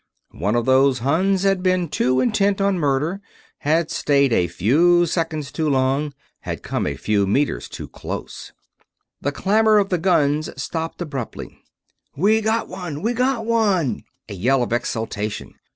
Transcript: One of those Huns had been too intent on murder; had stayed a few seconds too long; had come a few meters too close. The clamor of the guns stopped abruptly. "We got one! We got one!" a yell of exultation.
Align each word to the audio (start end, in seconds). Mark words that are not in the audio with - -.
One 0.33 0.55
of 0.55 0.65
those 0.65 0.97
Huns 1.05 1.43
had 1.43 1.61
been 1.61 1.87
too 1.87 2.21
intent 2.21 2.59
on 2.59 2.79
murder; 2.79 3.21
had 3.59 3.91
stayed 3.91 4.33
a 4.33 4.47
few 4.47 5.05
seconds 5.05 5.51
too 5.51 5.69
long; 5.69 6.15
had 6.39 6.63
come 6.63 6.87
a 6.87 6.95
few 6.95 7.27
meters 7.27 7.69
too 7.69 7.87
close. 7.87 8.51
The 9.21 9.31
clamor 9.31 9.77
of 9.77 9.89
the 9.89 9.99
guns 9.99 10.49
stopped 10.59 11.03
abruptly. 11.03 11.55
"We 12.15 12.41
got 12.41 12.67
one! 12.67 13.03
We 13.03 13.13
got 13.13 13.45
one!" 13.45 14.01
a 14.27 14.33
yell 14.33 14.63
of 14.63 14.73
exultation. 14.73 15.53